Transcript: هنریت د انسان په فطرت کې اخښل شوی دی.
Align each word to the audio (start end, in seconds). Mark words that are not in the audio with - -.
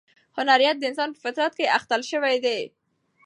هنریت 0.37 0.75
د 0.79 0.83
انسان 0.89 1.09
په 1.13 1.19
فطرت 1.25 1.51
کې 1.57 1.73
اخښل 1.77 2.01
شوی 2.11 2.35
دی. 2.45 2.59